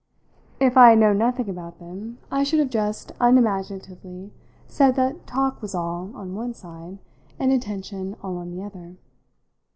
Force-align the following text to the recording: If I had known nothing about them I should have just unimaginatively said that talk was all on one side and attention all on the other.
If 0.59 0.77
I 0.77 0.89
had 0.89 0.97
known 0.97 1.19
nothing 1.19 1.47
about 1.47 1.77
them 1.77 2.17
I 2.31 2.41
should 2.41 2.57
have 2.57 2.71
just 2.71 3.11
unimaginatively 3.19 4.33
said 4.67 4.95
that 4.95 5.27
talk 5.27 5.61
was 5.61 5.75
all 5.75 6.11
on 6.15 6.33
one 6.33 6.55
side 6.55 6.97
and 7.37 7.51
attention 7.51 8.15
all 8.23 8.37
on 8.37 8.49
the 8.49 8.63
other. 8.63 8.95